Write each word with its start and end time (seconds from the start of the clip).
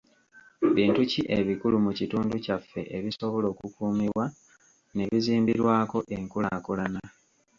Bintu 0.75 1.01
ki 1.11 1.21
ebikulu 1.37 1.75
mu 1.85 1.91
kitundu 1.99 2.35
kyaffe 2.45 2.81
ebisobola 2.97 3.47
okukuumibwa 3.53 4.25
ne 4.95 5.03
bizimbirwako 5.11 5.97
enkulaakulana? 6.15 7.01